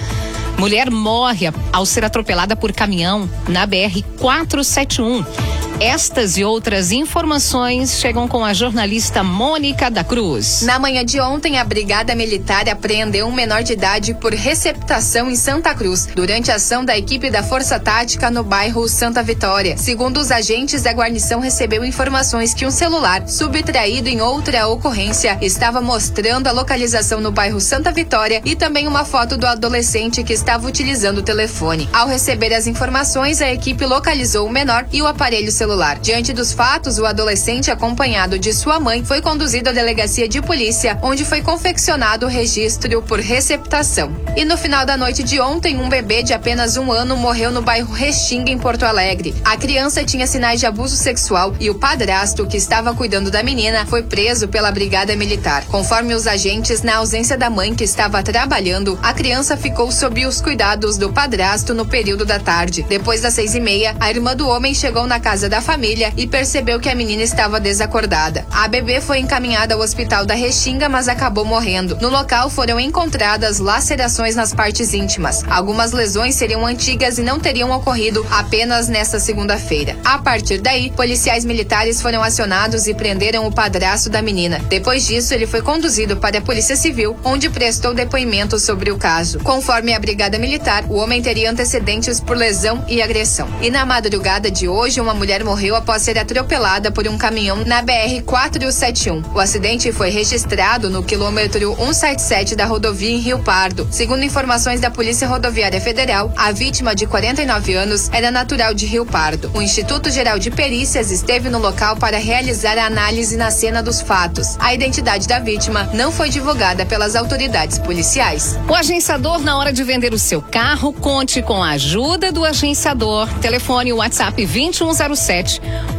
mulher 0.58 0.90
morre 0.90 1.52
ao 1.72 1.86
ser 1.86 2.04
atropelada 2.04 2.56
por 2.56 2.72
caminhão 2.72 3.28
na 3.48 3.66
BR 3.66 4.02
471. 4.18 5.65
Estas 5.80 6.38
e 6.38 6.45
outras 6.45 6.90
informações 6.90 7.99
chegam 8.00 8.26
com 8.26 8.42
a 8.42 8.54
jornalista 8.54 9.23
Mônica 9.23 9.90
da 9.90 10.02
Cruz. 10.02 10.62
Na 10.62 10.78
manhã 10.78 11.04
de 11.04 11.21
ontem, 11.21 11.59
a 11.59 11.64
Brigada 11.64 12.14
Militar 12.14 12.66
apreendeu 12.66 13.26
um 13.26 13.33
menor 13.33 13.62
de 13.62 13.75
idade 13.75 14.14
por 14.14 14.33
receptação 14.33 15.30
em 15.30 15.37
Santa 15.37 15.75
Cruz, 15.75 16.09
durante 16.14 16.50
a 16.50 16.54
ação 16.54 16.83
da 16.83 16.97
equipe 16.97 17.30
da 17.30 17.42
Força 17.42 17.78
Tática 17.78 18.30
no 18.30 18.42
bairro 18.42 18.88
Santa 18.88 19.23
Vitória. 19.23 19.76
Segundo 19.76 20.16
os 20.16 20.30
agentes, 20.30 20.87
a 20.87 20.92
guarnição 20.92 21.40
recebeu 21.40 21.85
informações 21.85 22.54
que 22.54 22.64
um 22.64 22.71
celular, 22.71 23.28
subtraído 23.28 24.09
em 24.09 24.23
outra 24.23 24.66
ocorrência, 24.68 25.37
estava 25.42 25.83
mostrando 25.83 26.47
a 26.47 26.52
localização 26.52 27.21
no 27.21 27.30
bairro 27.30 27.61
Santa 27.61 27.92
Vitória 27.92 28.40
e 28.47 28.56
também 28.56 28.88
uma 28.88 29.04
foto 29.04 29.37
do 29.37 29.47
adolescente 29.47 30.25
que 30.25 30.33
estava 30.33 30.66
utilizando 30.66 31.18
o 31.18 31.23
telefone. 31.23 31.87
Ao 31.92 32.09
receber 32.09 32.54
as 32.54 32.66
informações, 32.66 33.42
a 33.42 33.52
equipe 33.52 33.85
localizou 33.85 34.47
o 34.47 34.50
menor 34.50 34.87
e 34.90 35.02
o 35.02 35.06
aparelho 35.06 35.52
celular 35.52 35.65
celular. 35.66 35.99
Diante 35.99 36.32
dos 36.32 36.52
fatos, 36.52 36.96
o 36.96 37.04
adolescente, 37.04 37.73
acompanhado 37.73 38.38
de 38.38 38.52
sua 38.52 38.78
mãe, 38.78 39.04
foi 39.04 39.20
conduzido 39.20 39.68
à 39.68 39.73
delegacia 39.73 40.28
de 40.28 40.40
polícia, 40.40 40.96
onde 41.02 41.25
foi 41.25 41.42
confeccionado 41.42 42.25
o 42.25 42.28
registro 42.28 43.02
por 43.02 43.18
receptação. 43.18 44.14
E 44.37 44.44
no 44.44 44.56
final 44.56 44.87
da 44.87 44.96
noite 44.96 45.25
de 45.25 45.40
ontem, 45.40 45.76
um 45.76 45.88
bebê 45.88 46.23
de 46.23 46.32
apenas 46.32 46.76
um 46.76 46.92
ano 46.92 47.16
morreu 47.16 47.50
no 47.50 47.62
bairro 47.62 47.92
Restinga, 47.92 48.49
em 48.49 48.58
Porto 48.58 48.85
Alegre. 48.85 49.35
A 49.44 49.56
criança 49.56 50.04
tinha 50.04 50.25
sinais 50.25 50.61
de 50.61 50.66
abuso 50.66 50.94
sexual 50.94 51.52
e 51.58 51.68
o 51.68 51.75
padrasto, 51.75 52.46
que 52.46 52.56
estava 52.56 52.94
cuidando 52.94 53.28
da 53.28 53.42
menina, 53.42 53.85
foi 53.87 54.04
preso 54.04 54.46
pela 54.46 54.70
Brigada 54.70 55.16
Militar. 55.16 55.64
Conforme 55.66 56.14
os 56.14 56.28
agentes, 56.28 56.82
na 56.82 56.96
ausência 56.96 57.37
da 57.37 57.50
mãe 57.50 57.75
que 57.75 57.82
estava 57.82 58.23
trabalhando, 58.23 58.96
a 59.02 59.12
criança 59.12 59.56
ficou 59.56 59.90
sob 59.90 60.25
os 60.26 60.40
cuidados 60.40 60.96
do 60.96 61.12
padrasto 61.12 61.75
no 61.75 61.85
período 61.85 62.25
da 62.25 62.38
tarde. 62.38 62.87
Depois 62.88 63.23
das 63.23 63.35
seis 63.35 63.56
e 63.56 63.61
meia, 63.61 63.96
a 63.99 64.08
irmã 64.11 64.37
do 64.37 64.46
homem 64.46 64.73
chegou 64.73 65.08
na 65.08 65.18
casa 65.18 65.49
da 65.49 65.55
da 65.56 65.62
família 65.62 66.12
e 66.18 66.26
percebeu 66.26 66.78
que 66.78 66.90
a 66.90 66.94
menina 66.94 67.22
estava 67.22 67.58
desacordada. 67.58 68.44
A 68.50 68.68
bebê 68.68 69.00
foi 69.00 69.20
encaminhada 69.20 69.75
ao 69.75 69.80
hospital 69.80 70.26
da 70.26 70.34
Restinga, 70.34 70.86
mas 70.86 71.08
acabou 71.08 71.46
morrendo. 71.46 71.96
No 71.98 72.10
local 72.10 72.50
foram 72.50 72.78
encontradas 72.78 73.58
lacerações 73.58 74.36
nas 74.36 74.52
partes 74.52 74.92
íntimas. 74.92 75.42
Algumas 75.48 75.92
lesões 75.92 76.34
seriam 76.34 76.66
antigas 76.66 77.16
e 77.16 77.22
não 77.22 77.40
teriam 77.40 77.70
ocorrido 77.70 78.26
apenas 78.30 78.86
nesta 78.86 79.18
segunda-feira. 79.18 79.96
A 80.04 80.18
partir 80.18 80.58
daí, 80.58 80.90
policiais 80.90 81.46
militares 81.46 82.02
foram 82.02 82.22
acionados 82.22 82.86
e 82.86 82.92
prenderam 82.92 83.46
o 83.46 83.52
padrasto 83.52 84.10
da 84.10 84.20
menina. 84.20 84.60
Depois 84.68 85.06
disso, 85.06 85.32
ele 85.32 85.46
foi 85.46 85.62
conduzido 85.62 86.18
para 86.18 86.36
a 86.36 86.42
Polícia 86.42 86.76
Civil, 86.76 87.16
onde 87.25 87.48
prestou 87.48 87.94
depoimento 87.94 88.58
sobre 88.58 88.90
o 88.90 88.98
caso. 88.98 89.38
Conforme 89.38 89.94
a 89.94 89.98
Brigada 89.98 90.38
Militar, 90.38 90.84
o 90.90 90.96
homem 90.96 91.22
teria 91.22 91.50
antecedentes 91.50 92.20
por 92.20 92.36
lesão 92.36 92.84
e 92.86 93.00
agressão. 93.00 93.48
E 93.62 93.70
na 93.70 93.86
madrugada 93.86 94.50
de 94.50 94.68
hoje, 94.68 95.00
uma 95.00 95.14
mulher 95.14 95.46
morreu 95.47 95.76
após 95.76 96.03
ser 96.03 96.19
atropelada 96.19 96.91
por 96.91 97.07
um 97.07 97.17
caminhão 97.17 97.65
na 97.65 97.81
BR 97.81 98.21
471. 98.26 99.23
O 99.33 99.38
acidente 99.38 99.93
foi 99.93 100.11
registrado 100.11 100.91
no 100.91 101.05
quilômetro 101.05 101.73
177 101.76 102.57
da 102.57 102.65
rodovia 102.65 103.11
em 103.11 103.21
Rio 103.21 103.38
Pardo. 103.38 103.87
Segundo 103.93 104.25
informações 104.25 104.81
da 104.81 104.91
Polícia 104.91 105.29
Rodoviária 105.29 105.81
Federal, 105.81 106.33
a 106.37 106.50
vítima 106.50 106.97
de 106.97 107.07
49 107.07 107.75
anos 107.75 108.11
era 108.12 108.33
natural 108.33 108.75
de 108.75 108.87
Rio 108.87 109.07
Pardo. 109.07 109.49
O 109.55 109.62
Instituto 109.62 110.11
Geral 110.11 110.37
de 110.37 110.50
Perícias 110.50 111.12
esteve 111.12 111.49
no 111.49 111.61
local 111.61 111.97
para 111.97 112.19
realizar 112.19 112.76
a 112.76 112.87
análise 112.87 113.37
na 113.37 113.53
cena 113.53 113.81
dos 113.81 114.00
fatos. 114.00 114.57
A 114.59 114.75
identidade 114.75 115.29
da 115.29 115.38
vítima 115.38 115.88
não 115.95 116.11
foi 116.11 116.29
divulgada 116.29 116.85
pelas 116.85 117.15
autoridades 117.15 117.79
policiais. 117.79 118.59
O 118.69 118.75
agenciador, 118.75 119.38
na 119.43 119.57
hora 119.57 119.73
de 119.73 119.85
vender 119.85 120.12
o 120.12 120.19
seu 120.19 120.43
carro, 120.43 120.93
conte 120.93 121.41
com 121.41 121.62
a 121.62 121.71
ajuda 121.71 122.33
do 122.33 122.45
agenciador. 122.45 123.29
Telefone 123.38 123.93
WhatsApp 123.93 124.45
2107 124.45 125.36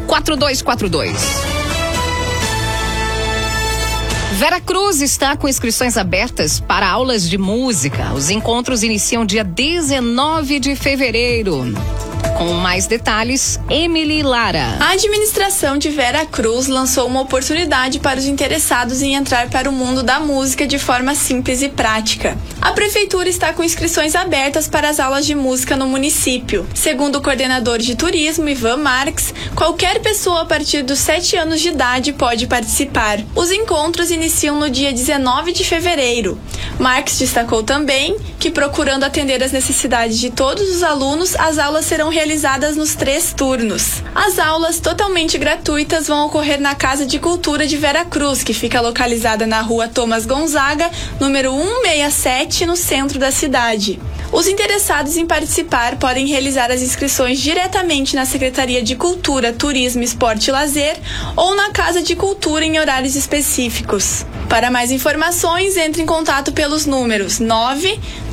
4242. 0.07 1.57
Vera 4.33 4.61
Cruz 4.61 5.01
está 5.01 5.35
com 5.35 5.47
inscrições 5.47 5.97
abertas 5.97 6.59
para 6.59 6.87
aulas 6.87 7.27
de 7.27 7.39
música. 7.39 8.13
Os 8.13 8.29
encontros 8.29 8.83
iniciam 8.83 9.25
dia 9.25 9.43
19 9.43 10.59
de 10.59 10.75
fevereiro. 10.75 11.73
Com 12.37 12.53
mais 12.53 12.85
detalhes, 12.85 13.59
Emily 13.67 14.21
Lara. 14.21 14.77
A 14.79 14.91
administração 14.91 15.75
de 15.75 15.89
Vera 15.89 16.23
Cruz 16.25 16.67
lançou 16.67 17.07
uma 17.07 17.21
oportunidade 17.21 17.99
para 17.99 18.19
os 18.19 18.27
interessados 18.27 19.01
em 19.01 19.15
entrar 19.15 19.49
para 19.49 19.67
o 19.67 19.73
mundo 19.73 20.03
da 20.03 20.19
música 20.19 20.67
de 20.67 20.77
forma 20.77 21.15
simples 21.15 21.63
e 21.63 21.69
prática. 21.69 22.37
A 22.61 22.73
prefeitura 22.73 23.27
está 23.27 23.53
com 23.53 23.63
inscrições 23.63 24.13
abertas 24.13 24.67
para 24.67 24.89
as 24.89 24.99
aulas 24.99 25.25
de 25.25 25.33
música 25.33 25.75
no 25.75 25.87
município. 25.87 26.67
Segundo 26.75 27.15
o 27.15 27.21
coordenador 27.21 27.79
de 27.79 27.95
turismo, 27.95 28.47
Ivan 28.47 28.77
Marques, 28.77 29.33
qualquer 29.55 29.99
pessoa 30.01 30.41
a 30.41 30.45
partir 30.45 30.83
dos 30.83 30.99
7 30.99 31.37
anos 31.37 31.59
de 31.59 31.69
idade 31.69 32.13
pode 32.13 32.45
participar. 32.45 33.19
Os 33.35 33.51
encontros 33.51 34.11
iniciam 34.11 34.59
no 34.59 34.69
dia 34.69 34.93
19 34.93 35.53
de 35.53 35.63
fevereiro. 35.63 36.39
Marques 36.79 37.17
destacou 37.17 37.63
também 37.63 38.15
que, 38.39 38.51
procurando 38.51 39.03
atender 39.03 39.41
as 39.41 39.51
necessidades 39.51 40.19
de 40.19 40.29
todos 40.29 40.69
os 40.69 40.83
alunos, 40.83 41.35
as 41.35 41.57
aulas 41.57 41.85
serão 41.85 42.06
realizadas 42.09 42.37
realizadas 42.37 42.75
nos 42.75 42.95
três 42.95 43.33
turnos. 43.33 44.03
As 44.13 44.37
aulas 44.37 44.79
totalmente 44.79 45.37
gratuitas 45.37 46.07
vão 46.07 46.25
ocorrer 46.25 46.59
na 46.59 46.75
Casa 46.75 47.05
de 47.05 47.19
Cultura 47.19 47.65
de 47.65 47.77
Vera 47.77 48.05
Cruz, 48.05 48.43
que 48.43 48.53
fica 48.53 48.81
localizada 48.81 49.47
na 49.47 49.61
rua 49.61 49.87
Thomas 49.87 50.25
Gonzaga, 50.25 50.89
número 51.19 51.51
167, 51.51 52.65
no 52.65 52.75
centro 52.75 53.17
da 53.17 53.31
cidade. 53.31 53.99
Os 54.31 54.47
interessados 54.47 55.15
em 55.15 55.25
participar 55.25 55.97
podem 55.97 56.27
realizar 56.27 56.69
as 56.69 56.81
inscrições 56.81 57.39
diretamente 57.39 58.15
na 58.15 58.25
Secretaria 58.25 58.83
de 58.83 58.95
Cultura, 58.95 59.53
Turismo, 59.53 60.03
Esporte 60.03 60.49
e 60.49 60.51
Lazer 60.51 60.97
ou 61.35 61.55
na 61.55 61.71
Casa 61.71 62.01
de 62.01 62.15
Cultura 62.15 62.65
em 62.65 62.77
horários 62.77 63.15
específicos. 63.15 64.25
Para 64.49 64.69
mais 64.69 64.91
informações, 64.91 65.77
entre 65.77 66.01
em 66.01 66.05
contato 66.05 66.51
pelos 66.51 66.85
números 66.85 67.39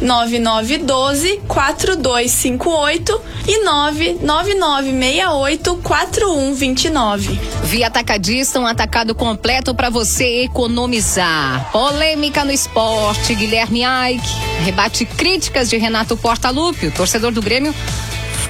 99912 0.04 1.40
4258 1.48 3.20
e 3.48 3.64
99968 3.64 5.80
4129. 5.82 7.40
Via 7.64 7.86
Atacadista, 7.86 8.60
um 8.60 8.66
atacado 8.66 9.14
completo 9.14 9.74
para 9.74 9.88
você 9.88 10.42
economizar. 10.42 11.70
Polêmica 11.72 12.44
no 12.44 12.52
esporte, 12.52 13.34
Guilherme 13.34 13.82
Aik 13.82 14.22
rebate 14.64 15.04
críticas 15.04 15.68
de 15.68 15.76
Renato 15.76 16.16
Portaluppi, 16.16 16.90
torcedor 16.90 17.32
do 17.32 17.42
Grêmio 17.42 17.74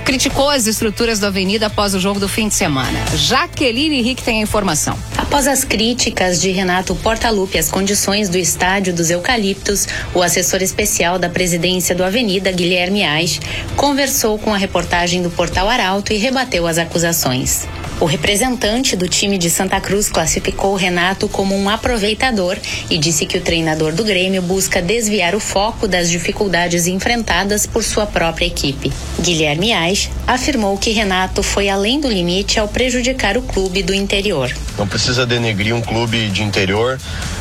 criticou 0.04 0.50
as 0.50 0.66
estruturas 0.66 1.18
da 1.18 1.28
avenida 1.28 1.66
após 1.66 1.94
o 1.94 2.00
jogo 2.00 2.20
do 2.20 2.28
fim 2.28 2.48
de 2.48 2.54
semana. 2.54 2.98
Jaqueline 3.16 3.98
Henrique 3.98 4.22
tem 4.22 4.38
a 4.38 4.42
informação. 4.42 4.98
Após 5.16 5.48
as 5.48 5.64
críticas 5.64 6.40
de 6.40 6.50
Renato 6.50 6.94
Portaluppi 6.94 7.58
às 7.58 7.70
condições 7.70 8.28
do 8.28 8.36
estádio 8.36 8.94
dos 8.94 9.10
Eucaliptos, 9.10 9.88
o 10.14 10.22
assessor 10.22 10.62
especial 10.62 11.18
da 11.18 11.28
presidência 11.28 11.94
do 11.94 12.04
Avenida, 12.04 12.52
Guilherme 12.52 13.04
Ais, 13.04 13.40
conversou 13.76 14.38
com 14.38 14.52
a 14.52 14.58
reportagem 14.58 15.22
do 15.22 15.30
Portal 15.30 15.68
Arauto 15.68 16.12
e 16.12 16.16
rebateu 16.16 16.66
as 16.66 16.78
acusações. 16.78 17.66
O 18.00 18.06
representante 18.06 18.96
do 18.96 19.08
time 19.08 19.38
de 19.38 19.48
Santa 19.48 19.80
Cruz 19.80 20.08
classificou 20.08 20.74
Renato 20.74 21.28
como 21.28 21.56
um 21.56 21.70
aproveitador 21.70 22.58
e 22.90 22.98
disse 22.98 23.24
que 23.24 23.38
o 23.38 23.40
treinador 23.40 23.92
do 23.92 24.02
Grêmio 24.02 24.42
busca 24.42 24.82
desviar 24.82 25.34
o 25.34 25.40
foco 25.40 25.86
das 25.86 26.10
dificuldades 26.10 26.88
enfrentadas 26.88 27.66
por 27.66 27.84
sua 27.84 28.04
própria 28.04 28.46
equipe. 28.46 28.92
Guilherme 29.20 29.72
Ais 29.72 30.10
afirmou 30.26 30.76
que 30.76 30.90
Renato 30.90 31.42
foi 31.42 31.68
além 31.68 32.00
do 32.00 32.08
limite 32.08 32.58
ao 32.58 32.66
prejudicar 32.66 33.38
o 33.38 33.42
clube 33.42 33.82
do 33.82 33.94
interior. 33.94 34.52
Não 34.76 34.88
precisa 34.88 35.24
denegrir 35.24 35.74
um 35.74 35.80
clube 35.80 36.28
de 36.30 36.42
interior 36.42 36.98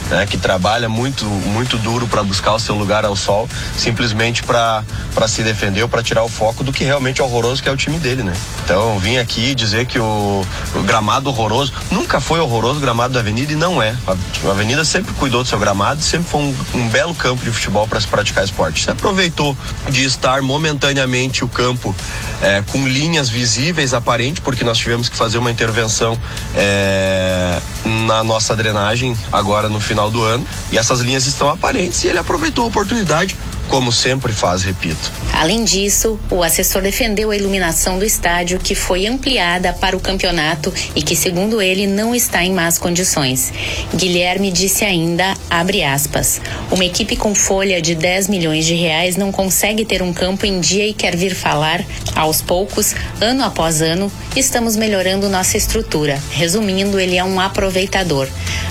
né, 0.09 0.25
que 0.25 0.37
trabalha 0.37 0.87
muito, 0.87 1.25
muito 1.25 1.77
duro 1.77 2.07
para 2.07 2.23
buscar 2.23 2.53
o 2.53 2.59
seu 2.59 2.75
lugar 2.75 3.05
ao 3.05 3.15
sol, 3.15 3.49
simplesmente 3.77 4.43
para 4.43 4.83
se 5.27 5.41
defender 5.43 5.81
ou 5.81 5.89
para 5.89 6.03
tirar 6.03 6.23
o 6.23 6.29
foco 6.29 6.63
do 6.63 6.71
que 6.71 6.83
realmente 6.83 7.21
é 7.21 7.23
horroroso, 7.23 7.61
que 7.61 7.69
é 7.69 7.71
o 7.71 7.77
time 7.77 7.97
dele, 7.97 8.23
né? 8.23 8.33
Então, 8.63 8.99
vim 8.99 9.17
aqui 9.17 9.55
dizer 9.55 9.85
que 9.85 9.99
o, 9.99 10.42
gramado 10.85 11.29
horroroso, 11.29 11.73
nunca 11.91 12.19
foi 12.19 12.39
horroroso 12.39 12.77
o 12.77 12.81
gramado 12.81 13.13
da 13.13 13.19
Avenida 13.19 13.53
e 13.53 13.55
não 13.55 13.81
é. 13.81 13.95
A 14.07 14.49
Avenida 14.49 14.83
sempre 14.85 15.13
cuidou 15.13 15.43
do 15.43 15.49
seu 15.49 15.59
gramado, 15.59 16.01
sempre 16.01 16.29
foi 16.29 16.41
um, 16.41 16.55
um 16.75 16.89
belo 16.89 17.13
campo 17.15 17.43
de 17.43 17.51
futebol 17.51 17.87
para 17.87 17.99
se 17.99 18.07
praticar 18.07 18.43
esporte. 18.43 18.83
Se 18.83 18.91
aproveitou 18.91 19.55
de 19.89 20.03
estar 20.03 20.41
momentaneamente 20.41 21.43
o 21.43 21.47
campo 21.47 21.95
é, 22.41 22.63
com 22.71 22.87
linhas 22.87 23.29
visíveis 23.29 23.93
aparente, 23.93 24.41
porque 24.41 24.63
nós 24.63 24.77
tivemos 24.77 25.09
que 25.09 25.15
fazer 25.15 25.37
uma 25.37 25.51
intervenção 25.51 26.17
é, 26.55 27.59
na 28.05 28.23
nossa 28.23 28.55
drenagem 28.55 29.17
agora 29.31 29.69
no 29.69 29.79
final 29.79 30.09
do 30.09 30.23
ano 30.23 30.45
e 30.71 30.77
essas 30.77 30.99
linhas 30.99 31.25
estão 31.25 31.49
aparentes 31.49 32.03
e 32.03 32.07
ele 32.07 32.17
aproveitou 32.17 32.65
a 32.65 32.67
oportunidade 32.67 33.35
como 33.67 33.91
sempre 33.91 34.31
faz, 34.31 34.63
repito. 34.63 35.11
Além 35.33 35.63
disso, 35.63 36.19
o 36.29 36.43
assessor 36.43 36.81
defendeu 36.81 37.31
a 37.31 37.35
iluminação 37.35 37.97
do 37.97 38.05
estádio, 38.05 38.59
que 38.59 38.75
foi 38.75 39.07
ampliada 39.07 39.73
para 39.73 39.97
o 39.97 39.99
campeonato 39.99 40.73
e 40.95 41.01
que, 41.01 41.15
segundo 41.15 41.61
ele, 41.61 41.87
não 41.87 42.13
está 42.13 42.43
em 42.43 42.53
más 42.53 42.77
condições. 42.77 43.51
Guilherme 43.95 44.51
disse 44.51 44.85
ainda, 44.85 45.33
abre 45.49 45.83
aspas, 45.83 46.39
uma 46.71 46.85
equipe 46.85 47.15
com 47.15 47.33
folha 47.33 47.81
de 47.81 47.95
10 47.95 48.27
milhões 48.27 48.65
de 48.65 48.75
reais 48.75 49.17
não 49.17 49.31
consegue 49.31 49.83
ter 49.83 50.01
um 50.01 50.13
campo 50.13 50.45
em 50.45 50.59
dia 50.59 50.87
e 50.87 50.93
quer 50.93 51.15
vir 51.15 51.35
falar, 51.35 51.83
aos 52.15 52.41
poucos, 52.41 52.95
ano 53.19 53.43
após 53.43 53.81
ano, 53.81 54.11
estamos 54.35 54.75
melhorando 54.75 55.29
nossa 55.29 55.57
estrutura. 55.57 56.21
Resumindo, 56.31 56.99
ele 56.99 57.17
é 57.17 57.23
um 57.23 57.39
aproveitador. 57.39 58.27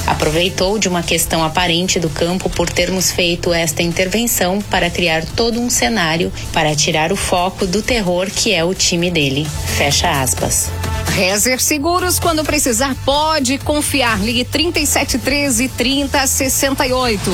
Aproveitou 0.06 0.78
de 0.78 0.88
uma 0.88 1.02
questão 1.02 1.44
aparente 1.44 1.98
do 1.98 2.08
campo 2.08 2.48
por 2.48 2.70
termos 2.70 3.10
feito 3.10 3.52
esta 3.52 3.82
intervenção 3.82 4.60
para 4.62 4.81
criar 4.90 5.24
todo 5.24 5.60
um 5.60 5.70
cenário 5.70 6.32
para 6.52 6.74
tirar 6.74 7.12
o 7.12 7.16
foco 7.16 7.66
do 7.66 7.82
terror 7.82 8.30
que 8.30 8.52
é 8.52 8.64
o 8.64 8.74
time 8.74 9.10
dele. 9.10 9.46
Fecha 9.76 10.22
aspas. 10.22 10.70
Rezer 11.14 11.60
Seguros, 11.60 12.18
quando 12.18 12.42
precisar, 12.42 12.96
pode 13.04 13.58
confiar. 13.58 14.20
Ligue 14.20 14.44
3713 14.44 15.68
3068. 15.68 17.30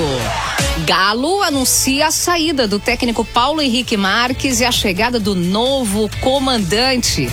Galo 0.84 1.42
anuncia 1.42 2.08
a 2.08 2.10
saída 2.10 2.66
do 2.66 2.78
técnico 2.78 3.24
Paulo 3.24 3.60
Henrique 3.60 3.96
Marques 3.96 4.60
e 4.60 4.64
a 4.64 4.72
chegada 4.72 5.20
do 5.20 5.34
novo 5.34 6.10
comandante. 6.20 7.28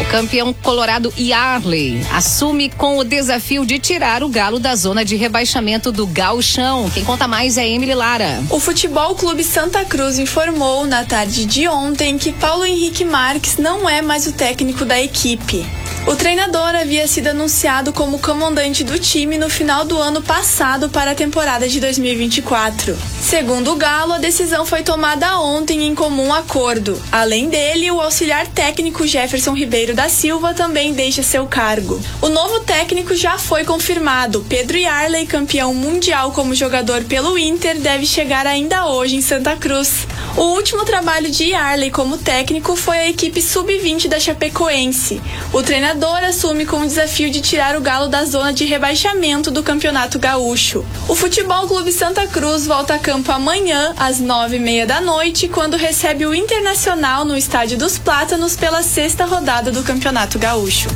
O 0.00 0.04
campeão 0.04 0.52
colorado 0.52 1.12
Yarley 1.18 2.00
assume 2.12 2.68
com 2.68 2.98
o 2.98 3.04
desafio 3.04 3.64
de 3.64 3.78
tirar 3.78 4.22
o 4.22 4.28
Galo 4.28 4.58
da 4.58 4.76
zona 4.76 5.04
de 5.04 5.16
rebaixamento 5.16 5.90
do 5.90 6.06
Gauchão. 6.06 6.90
Quem 6.90 7.02
conta 7.04 7.26
mais 7.26 7.56
é 7.56 7.66
Emily 7.66 7.94
Lara. 7.94 8.42
O 8.50 8.60
Futebol 8.60 9.14
Clube 9.14 9.42
Santa 9.42 9.84
Cruz 9.84 10.18
informou 10.18 10.86
na 10.86 11.04
tarde 11.04 11.46
de 11.46 11.66
ontem 11.66 12.18
que 12.18 12.32
Paulo 12.32 12.64
Henrique 12.64 13.04
Marques 13.04 13.56
não 13.56 13.88
é 13.88 14.02
mais 14.02 14.26
o 14.26 14.32
técnico 14.32 14.84
da 14.84 15.00
equipe. 15.00 15.64
O 16.06 16.14
treinador 16.14 16.72
havia 16.76 17.08
sido 17.08 17.26
anunciado 17.26 17.92
como 17.92 18.20
comandante 18.20 18.84
do 18.84 18.96
time 18.96 19.36
no 19.36 19.50
final 19.50 19.84
do 19.84 19.98
ano 19.98 20.22
passado 20.22 20.88
para 20.88 21.10
a 21.10 21.14
temporada 21.16 21.68
de 21.68 21.80
2024. 21.80 22.96
Segundo 23.20 23.72
o 23.72 23.76
Galo, 23.76 24.12
a 24.12 24.18
decisão 24.18 24.64
foi 24.64 24.84
tomada 24.84 25.40
ontem 25.40 25.84
em 25.84 25.96
comum 25.96 26.32
acordo. 26.32 27.02
Além 27.10 27.48
dele, 27.48 27.90
o 27.90 28.00
auxiliar 28.00 28.46
técnico 28.46 29.04
Jefferson 29.04 29.52
Ribeiro 29.52 29.94
da 29.96 30.08
Silva 30.08 30.54
também 30.54 30.92
deixa 30.92 31.24
seu 31.24 31.44
cargo. 31.44 32.00
O 32.22 32.28
novo 32.28 32.60
técnico 32.60 33.12
já 33.16 33.36
foi 33.36 33.64
confirmado. 33.64 34.46
Pedro 34.48 34.78
Yarley, 34.78 35.26
campeão 35.26 35.74
mundial 35.74 36.30
como 36.30 36.54
jogador 36.54 37.02
pelo 37.02 37.36
Inter, 37.36 37.80
deve 37.80 38.06
chegar 38.06 38.46
ainda 38.46 38.86
hoje 38.86 39.16
em 39.16 39.20
Santa 39.20 39.56
Cruz. 39.56 40.06
O 40.36 40.54
último 40.54 40.84
trabalho 40.84 41.30
de 41.30 41.46
Yarley 41.46 41.90
como 41.90 42.16
técnico 42.18 42.76
foi 42.76 42.98
a 42.98 43.08
equipe 43.08 43.42
sub-20 43.42 44.06
da 44.06 44.20
Chapecoense. 44.20 45.20
O 45.52 45.62
treinador 45.62 45.95
assume 46.36 46.66
com 46.66 46.80
o 46.80 46.86
desafio 46.86 47.30
de 47.30 47.40
tirar 47.40 47.76
o 47.76 47.80
Galo 47.80 48.08
da 48.08 48.24
zona 48.24 48.52
de 48.52 48.66
rebaixamento 48.66 49.50
do 49.50 49.62
Campeonato 49.62 50.18
Gaúcho. 50.18 50.84
O 51.08 51.14
Futebol 51.14 51.66
Clube 51.66 51.90
Santa 51.90 52.26
Cruz 52.26 52.66
volta 52.66 52.94
a 52.94 52.98
campo 52.98 53.32
amanhã, 53.32 53.94
às 53.96 54.20
nove 54.20 54.56
e 54.56 54.58
meia 54.58 54.86
da 54.86 55.00
noite, 55.00 55.48
quando 55.48 55.76
recebe 55.76 56.26
o 56.26 56.34
Internacional 56.34 57.24
no 57.24 57.36
Estádio 57.36 57.78
dos 57.78 57.98
Plátanos 57.98 58.54
pela 58.54 58.82
sexta 58.82 59.24
rodada 59.24 59.72
do 59.72 59.82
Campeonato 59.82 60.38
Gaúcho. 60.38 60.88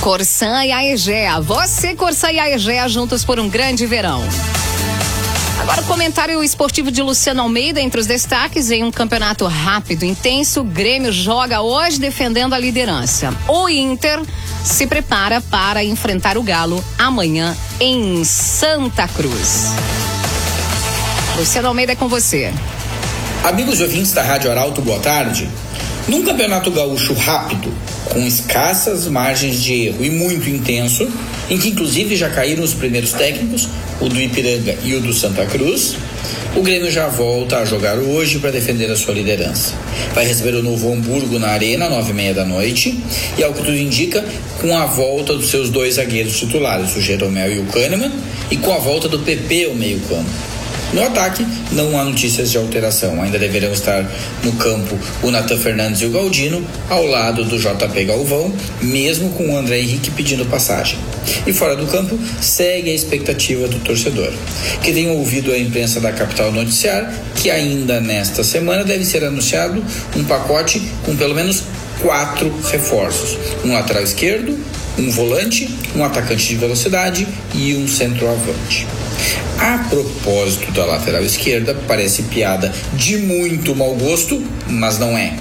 Corsã 0.00 0.64
e 0.64 0.70
Aegea. 0.70 1.40
Você, 1.40 1.94
Corsã 1.94 2.30
e 2.30 2.38
Aegea, 2.38 2.88
juntos 2.88 3.24
por 3.24 3.40
um 3.40 3.48
grande 3.48 3.86
verão. 3.86 4.22
Agora 5.60 5.80
o 5.80 5.86
comentário 5.86 6.44
esportivo 6.44 6.90
de 6.90 7.00
Luciano 7.00 7.40
Almeida 7.40 7.80
entre 7.80 7.98
os 7.98 8.06
destaques 8.06 8.70
em 8.70 8.84
um 8.84 8.90
campeonato 8.90 9.46
rápido, 9.46 10.04
intenso. 10.04 10.60
O 10.60 10.64
Grêmio 10.64 11.10
joga 11.10 11.62
hoje 11.62 11.98
defendendo 11.98 12.52
a 12.52 12.58
liderança. 12.58 13.34
O 13.48 13.66
Inter 13.68 14.20
se 14.64 14.86
prepara 14.86 15.42
para 15.42 15.84
enfrentar 15.84 16.38
o 16.38 16.42
Galo 16.42 16.82
amanhã 16.96 17.54
em 17.78 18.24
Santa 18.24 19.06
Cruz. 19.06 19.66
Luciano 21.36 21.68
Almeida 21.68 21.92
é 21.92 21.96
com 21.96 22.08
você. 22.08 22.50
Amigos 23.44 23.80
ouvintes 23.80 24.12
da 24.12 24.22
Rádio 24.22 24.50
Arauto, 24.50 24.80
boa 24.80 24.98
tarde. 25.00 25.48
Num 26.08 26.24
campeonato 26.24 26.70
gaúcho 26.70 27.12
rápido, 27.12 27.72
com 28.10 28.20
escassas 28.20 29.06
margens 29.06 29.62
de 29.62 29.86
erro 29.86 30.04
e 30.04 30.10
muito 30.10 30.48
intenso, 30.48 31.06
em 31.50 31.58
que 31.58 31.68
inclusive 31.68 32.16
já 32.16 32.30
caíram 32.30 32.64
os 32.64 32.72
primeiros 32.72 33.12
técnicos, 33.12 33.68
o 34.00 34.08
do 34.08 34.18
Ipiranga 34.18 34.78
e 34.82 34.94
o 34.94 35.00
do 35.00 35.12
Santa 35.12 35.44
Cruz, 35.44 35.96
o 36.56 36.62
Grêmio 36.62 36.90
já 36.90 37.08
volta 37.08 37.58
a 37.58 37.64
jogar 37.64 37.98
hoje 37.98 38.38
para 38.38 38.50
defender 38.50 38.90
a 38.90 38.96
sua 38.96 39.14
liderança. 39.14 39.74
Vai 40.14 40.26
receber 40.26 40.54
o 40.54 40.62
Novo 40.62 40.92
Hamburgo 40.92 41.38
na 41.38 41.48
Arena, 41.48 41.88
nove 41.88 42.10
e 42.10 42.14
meia 42.14 42.34
da 42.34 42.44
noite, 42.44 42.98
e 43.36 43.42
ao 43.42 43.52
que 43.52 43.58
tudo 43.58 43.76
indica, 43.76 44.24
com 44.60 44.76
a 44.76 44.86
volta 44.86 45.34
dos 45.34 45.50
seus 45.50 45.70
dois 45.70 45.94
zagueiros 45.94 46.38
titulares, 46.38 46.94
o 46.96 47.00
Jeromel 47.00 47.52
e 47.52 47.58
o 47.58 47.64
Kahneman, 47.64 48.12
e 48.50 48.56
com 48.56 48.72
a 48.72 48.78
volta 48.78 49.08
do 49.08 49.18
PP 49.18 49.66
ao 49.66 49.74
meio 49.74 50.00
campo. 50.00 50.53
No 50.92 51.02
ataque, 51.02 51.44
não 51.72 51.98
há 51.98 52.04
notícias 52.04 52.50
de 52.50 52.58
alteração. 52.58 53.20
Ainda 53.22 53.38
deverão 53.38 53.72
estar 53.72 54.08
no 54.42 54.52
campo 54.52 54.98
o 55.22 55.30
Natan 55.30 55.58
Fernandes 55.58 56.02
e 56.02 56.06
o 56.06 56.10
Galdino, 56.10 56.64
ao 56.88 57.04
lado 57.06 57.44
do 57.44 57.58
JP 57.58 58.04
Galvão, 58.04 58.52
mesmo 58.80 59.30
com 59.30 59.50
o 59.50 59.56
André 59.56 59.80
Henrique 59.80 60.10
pedindo 60.10 60.44
passagem. 60.46 60.98
E 61.46 61.52
fora 61.52 61.74
do 61.74 61.86
campo, 61.86 62.18
segue 62.40 62.90
a 62.90 62.94
expectativa 62.94 63.66
do 63.66 63.78
torcedor, 63.80 64.32
que 64.82 64.92
tem 64.92 65.10
ouvido 65.10 65.52
a 65.52 65.58
imprensa 65.58 66.00
da 66.00 66.12
capital 66.12 66.52
noticiar 66.52 67.12
que 67.36 67.50
ainda 67.50 68.00
nesta 68.00 68.42
semana 68.42 68.84
deve 68.84 69.04
ser 69.04 69.24
anunciado 69.24 69.84
um 70.16 70.24
pacote 70.24 70.80
com 71.04 71.16
pelo 71.16 71.34
menos 71.34 71.64
quatro 72.00 72.52
reforços: 72.70 73.36
um 73.64 73.72
lateral 73.72 74.02
esquerdo, 74.02 74.58
um 74.98 75.10
volante, 75.10 75.68
um 75.94 76.04
atacante 76.04 76.48
de 76.48 76.56
velocidade 76.56 77.26
e 77.54 77.74
um 77.74 77.88
centroavante. 77.88 78.86
A 79.58 79.78
propósito 79.88 80.72
da 80.72 80.84
lateral 80.84 81.22
esquerda, 81.22 81.76
parece 81.86 82.24
piada 82.24 82.72
de 82.94 83.16
muito 83.16 83.74
mau 83.74 83.94
gosto, 83.94 84.42
mas 84.68 84.98
não 84.98 85.16
é. 85.16 85.34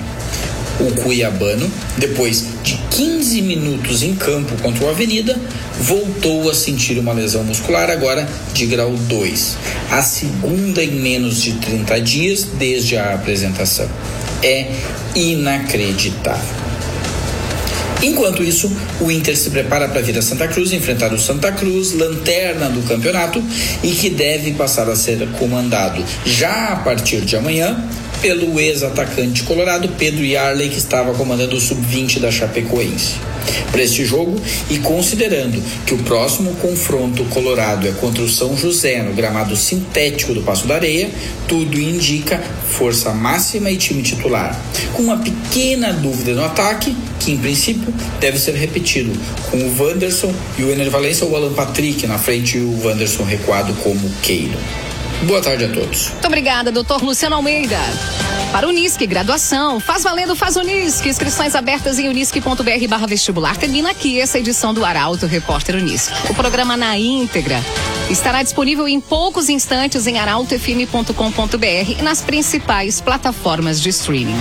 O 0.79 0.91
Cuiabano, 1.01 1.71
depois 1.97 2.47
de 2.63 2.75
15 2.89 3.41
minutos 3.41 4.01
em 4.01 4.15
campo 4.15 4.55
contra 4.61 4.85
o 4.85 4.89
Avenida, 4.89 5.39
voltou 5.79 6.49
a 6.49 6.53
sentir 6.53 6.97
uma 6.97 7.13
lesão 7.13 7.43
muscular, 7.43 7.89
agora 7.89 8.27
de 8.53 8.65
grau 8.65 8.91
2. 8.91 9.57
A 9.91 10.01
segunda 10.01 10.83
em 10.83 10.91
menos 10.91 11.41
de 11.41 11.53
30 11.53 12.01
dias 12.01 12.43
desde 12.57 12.97
a 12.97 13.13
apresentação. 13.13 13.87
É 14.41 14.71
inacreditável. 15.15 16.62
Enquanto 18.03 18.43
isso, 18.43 18.69
o 18.99 19.09
Inter 19.09 19.37
se 19.37 19.49
prepara 19.49 19.87
para 19.87 20.01
vir 20.01 20.17
a 20.17 20.21
Santa 20.21 20.45
Cruz 20.49 20.73
enfrentar 20.73 21.13
o 21.13 21.19
Santa 21.19 21.53
Cruz, 21.53 21.93
lanterna 21.93 22.69
do 22.69 22.81
campeonato, 22.83 23.41
e 23.81 23.91
que 23.91 24.09
deve 24.09 24.51
passar 24.51 24.89
a 24.89 24.95
ser 24.95 25.25
comandado 25.39 26.03
já 26.25 26.73
a 26.73 26.75
partir 26.75 27.21
de 27.21 27.37
amanhã 27.37 27.81
pelo 28.23 28.57
ex-atacante 28.57 29.43
colorado 29.43 29.89
Pedro 29.97 30.23
Yarley, 30.23 30.69
que 30.69 30.77
estava 30.77 31.13
comandando 31.13 31.57
o 31.57 31.59
sub-20 31.59 32.21
da 32.21 32.31
Chapecoense. 32.31 33.15
Para 33.69 33.83
este 33.83 34.05
jogo, 34.05 34.41
e 34.69 34.77
considerando 34.77 35.61
que 35.85 35.93
o 35.93 35.97
próximo 36.03 36.55
confronto 36.55 37.25
colorado 37.25 37.85
é 37.85 37.91
contra 37.91 38.23
o 38.23 38.29
São 38.29 38.55
José 38.55 39.03
no 39.03 39.13
gramado 39.13 39.57
sintético 39.57 40.33
do 40.33 40.41
Passo 40.41 40.65
da 40.65 40.75
Areia, 40.75 41.11
tudo 41.49 41.77
indica 41.77 42.41
força 42.65 43.11
máxima 43.11 43.69
e 43.69 43.75
time 43.75 44.01
titular. 44.01 44.57
Com 44.93 45.03
uma 45.03 45.17
pequena 45.17 45.91
dúvida 45.91 46.31
no 46.31 46.45
ataque, 46.45 46.95
que 47.19 47.33
em 47.33 47.37
princípio 47.37 47.93
deve 48.21 48.39
ser 48.39 48.55
repetido, 48.55 49.11
com 49.51 49.57
o 49.57 49.83
Wanderson 49.83 50.33
e 50.57 50.63
o 50.63 50.71
Ener 50.71 50.89
Valencia 50.89 51.25
ou 51.25 51.33
o 51.33 51.35
Alan 51.35 51.53
Patrick 51.53 52.07
na 52.07 52.17
frente 52.17 52.57
e 52.57 52.61
o 52.61 52.85
Wanderson 52.85 53.25
recuado 53.25 53.73
como 53.83 54.09
Keilo. 54.21 54.57
Boa 55.23 55.41
tarde 55.41 55.65
a 55.65 55.69
todos. 55.69 56.09
Muito 56.09 56.27
obrigada, 56.27 56.71
doutor 56.71 57.01
Luciano 57.01 57.35
Almeida. 57.35 57.79
Para 58.53 58.67
Unisque, 58.67 59.07
graduação. 59.07 59.79
Faz 59.79 60.03
valendo, 60.03 60.35
faz 60.35 60.55
Unisque. 60.55 61.09
Inscrições 61.09 61.55
abertas 61.55 61.97
em 61.97 62.07
unisque.br 62.07 62.87
barra 62.87 63.07
vestibular. 63.07 63.57
Termina 63.57 63.89
aqui 63.89 64.21
essa 64.21 64.37
edição 64.37 64.75
do 64.75 64.85
Arauto 64.85 65.25
Repórter 65.25 65.75
Unisque. 65.75 66.13
O 66.29 66.35
programa 66.35 66.77
na 66.77 66.95
íntegra 66.95 67.59
estará 68.11 68.43
disponível 68.43 68.87
em 68.87 69.01
poucos 69.01 69.49
instantes 69.49 70.05
em 70.05 70.19
arautofm.com.br 70.19 71.97
e 71.97 72.01
nas 72.03 72.21
principais 72.21 73.01
plataformas 73.01 73.81
de 73.81 73.89
streaming. 73.89 74.37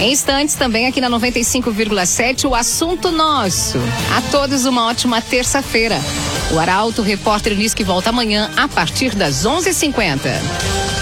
Em 0.00 0.10
instantes, 0.10 0.56
também 0.56 0.88
aqui 0.88 1.00
na 1.00 1.08
95,7, 1.08 2.50
o 2.50 2.56
assunto 2.56 3.12
nosso. 3.12 3.78
A 4.16 4.20
todos 4.32 4.64
uma 4.64 4.88
ótima 4.88 5.22
terça-feira. 5.22 6.00
O 6.50 6.58
Arauto 6.58 7.00
Repórter 7.00 7.52
Unisque 7.52 7.84
volta 7.84 8.10
amanhã 8.10 8.50
a 8.56 8.66
partir 8.66 9.14
das 9.14 9.46
11h50. 9.46 11.01